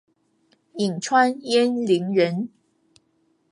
[0.79, 2.49] 颍川鄢陵人。